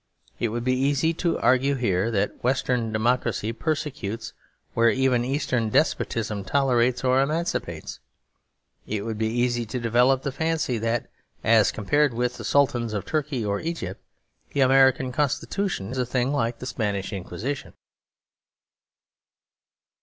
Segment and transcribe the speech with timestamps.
[0.39, 4.33] It would be easy to argue here that Western democracy persecutes
[4.73, 7.99] where even Eastern despotism tolerates or emancipates.
[8.87, 11.07] It would be easy to develop the fancy that,
[11.43, 14.01] as compared with the sultans of Turkey or Egypt,
[14.53, 17.73] the American Constitution is a thing like the Spanish Inquisition.